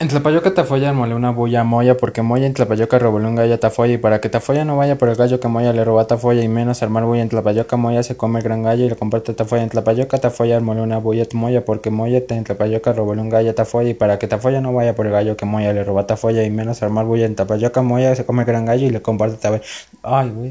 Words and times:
En 0.00 0.08
Tlapayoca 0.08 0.54
Tafoya 0.54 0.94
mole 0.94 1.14
una 1.14 1.28
bulla 1.30 1.60
a 1.60 1.64
Moya 1.64 1.94
porque 1.98 2.22
Moya 2.22 2.46
en 2.46 2.54
Tlapayoca 2.54 2.98
robó 2.98 3.18
un 3.18 3.34
gallo 3.34 3.52
a 3.52 3.58
Tafoya 3.58 3.92
y 3.92 3.98
para 3.98 4.18
que 4.22 4.30
Tafoya 4.30 4.64
no 4.64 4.78
vaya 4.78 4.96
por 4.96 5.10
el 5.10 5.14
gallo 5.14 5.40
que 5.40 5.48
Moya 5.48 5.74
le 5.74 5.84
robó 5.84 6.00
a 6.00 6.06
Tafoya 6.06 6.42
y 6.42 6.48
menos 6.48 6.82
armar 6.82 7.04
bulla 7.04 7.20
en 7.20 7.28
Tlapayoca 7.28 7.76
Moya 7.76 8.02
se 8.02 8.16
come 8.16 8.38
el 8.38 8.42
gran 8.42 8.62
gallo 8.62 8.86
y 8.86 8.88
le 8.88 8.96
comparte 8.96 9.32
a 9.32 9.36
Tafoya 9.36 9.62
en 9.62 9.68
Tlapayoca 9.68 10.16
Tafoya 10.16 10.58
mole 10.60 10.80
una 10.80 10.96
bulla 10.96 11.24
a 11.30 11.36
Moya 11.36 11.66
porque 11.66 11.90
Moya 11.90 12.22
en 12.30 12.44
Tlapayoca 12.44 12.94
robó 12.94 13.10
un 13.10 13.28
gallo 13.28 13.50
a 13.50 13.52
Tafoya 13.52 13.90
y 13.90 13.94
para 13.94 14.18
que 14.18 14.26
Tafoya 14.26 14.62
no 14.62 14.72
vaya 14.72 14.94
por 14.94 15.04
el 15.04 15.12
gallo 15.12 15.36
que 15.36 15.44
Moya 15.44 15.74
le 15.74 15.84
robó 15.84 15.98
a 15.98 16.06
Tafoya 16.06 16.44
y 16.44 16.50
menos 16.50 16.82
armar 16.82 17.04
bulla 17.04 17.26
en 17.26 17.34
Tlapayoca 17.34 17.82
Moya 17.82 18.16
se 18.16 18.24
come 18.24 18.44
el 18.44 18.46
gran 18.46 18.64
gallo 18.64 18.86
y 18.86 18.90
le 18.90 19.02
comparte 19.02 19.36
a 19.36 19.40
Tafoya. 19.40 19.62
Ay, 20.02 20.30
güey. 20.30 20.48